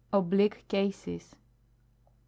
[0.11, 1.35] Oblique CaIses.
[1.35, 1.37] 1.